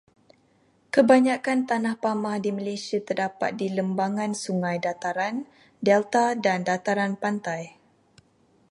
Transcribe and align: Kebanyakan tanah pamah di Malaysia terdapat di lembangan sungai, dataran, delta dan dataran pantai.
Kebanyakan 0.93 1.59
tanah 1.69 1.93
pamah 2.03 2.37
di 2.45 2.49
Malaysia 2.57 2.97
terdapat 3.07 3.51
di 3.61 3.67
lembangan 3.77 4.31
sungai, 4.43 4.77
dataran, 4.85 5.35
delta 5.87 6.25
dan 6.45 6.59
dataran 6.69 7.13
pantai. 7.23 7.61